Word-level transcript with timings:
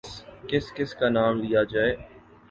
کس 0.49 0.65
کس 0.75 0.93
کا 0.95 1.07
نام 1.09 1.33
لیا 1.41 1.63
جائے۔ 1.63 1.93